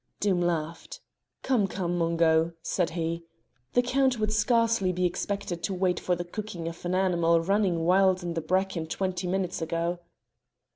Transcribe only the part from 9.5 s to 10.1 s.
ago."